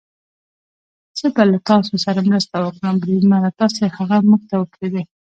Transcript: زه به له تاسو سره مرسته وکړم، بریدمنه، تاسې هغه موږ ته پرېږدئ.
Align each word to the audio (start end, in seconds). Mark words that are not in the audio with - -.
زه 1.19 1.25
به 1.33 1.43
له 1.51 1.57
تاسو 1.69 1.93
سره 2.05 2.19
مرسته 2.29 2.57
وکړم، 2.61 2.95
بریدمنه، 3.03 3.49
تاسې 3.59 3.81
هغه 3.97 4.17
موږ 4.29 4.41
ته 4.49 4.55
پرېږدئ. 4.73 5.03